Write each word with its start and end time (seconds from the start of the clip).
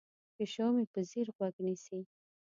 پیشو 0.35 0.67
مې 0.75 0.85
په 0.93 0.99
ځیر 1.09 1.27
غوږ 1.35 1.55
نیسي. 1.65 1.99